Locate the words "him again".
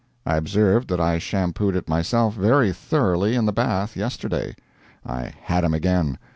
5.63-6.17